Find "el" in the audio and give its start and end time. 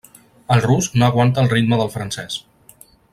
0.55-0.63, 1.45-1.51